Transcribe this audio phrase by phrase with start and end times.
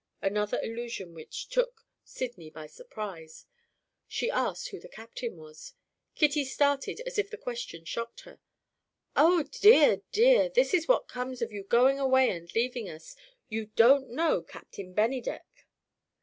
[0.23, 3.45] Another allusion which took Sydney by surprise!
[4.07, 5.75] She asked who the Captain was.
[6.15, 8.39] Kitty started as if the question shocked her.
[9.15, 13.15] "Oh dear, dear, this is what comes of your going away and leaving us!
[13.47, 15.67] You don't know Captain Bennydeck."